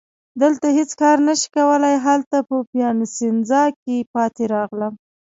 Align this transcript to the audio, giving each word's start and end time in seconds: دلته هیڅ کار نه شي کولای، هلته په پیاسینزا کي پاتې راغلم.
دلته 0.41 0.67
هیڅ 0.77 0.91
کار 1.01 1.17
نه 1.27 1.33
شي 1.41 1.47
کولای، 1.55 1.95
هلته 2.07 2.37
په 2.47 2.55
پیاسینزا 2.71 3.63
کي 3.81 3.97
پاتې 4.13 4.43
راغلم. 4.55 4.93